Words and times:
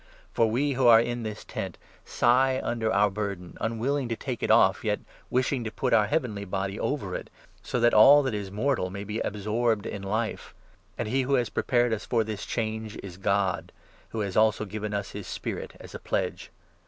For 0.33 0.49
we 0.49 0.71
who 0.71 0.87
are 0.87 0.99
in 0.99 1.21
this' 1.21 1.45
tent' 1.47 1.77
sigh 2.05 2.59
under 2.63 2.87
4 2.87 2.95
our 2.95 3.09
burden, 3.11 3.55
unwilling 3.61 4.09
to 4.09 4.15
take 4.15 4.41
it 4.41 4.49
off, 4.49 4.83
yet 4.83 5.01
wishing 5.29 5.63
to 5.63 5.69
put 5.69 5.93
our 5.93 6.07
heavenly 6.07 6.43
body 6.43 6.79
over 6.79 7.13
it, 7.13 7.29
so 7.61 7.79
that 7.79 7.93
all 7.93 8.23
that 8.23 8.33
is 8.33 8.49
mortal 8.49 8.89
may 8.89 9.03
be 9.03 9.19
absorbed 9.19 9.85
in 9.85 10.01
Life. 10.01 10.55
And 10.97 11.07
he 11.07 11.21
who 11.21 11.35
has 11.35 11.49
prepared 11.51 11.93
us 11.93 12.03
for 12.07 12.23
this 12.23 12.47
change 12.47 12.93
5 12.93 13.01
is 13.03 13.17
God, 13.17 13.71
who 14.09 14.21
has 14.21 14.35
also 14.35 14.65
given 14.65 14.91
us 14.91 15.11
his 15.11 15.27
Spirit 15.27 15.73
as 15.79 15.93
a 15.93 15.99
pledge. 15.99 16.49